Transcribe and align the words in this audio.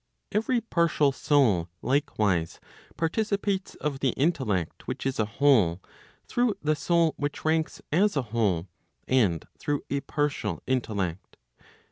Every 0.31 0.61
partial 0.61 1.11
soul, 1.11 1.69
likewise, 1.83 2.59
participates 2.97 3.75
of 3.75 3.99
the 3.99 4.13
intellect 4.17 4.87
which 4.87 5.05
is 5.05 5.19
a 5.19 5.27
whole, 5.27 5.79
through 6.27 6.55
the 6.63 6.75
soul 6.75 7.13
which 7.17 7.45
ranks 7.45 7.83
as 7.91 8.17
a 8.17 8.23
whole, 8.33 8.67
and 9.07 9.45
through 9.59 9.83
a 9.91 9.99
partial 10.01 10.63
intellect. 10.65 11.37